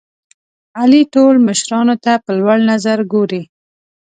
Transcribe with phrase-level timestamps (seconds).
[0.79, 3.41] علي ټول مشرانو ته په لوړ نظر ګوري.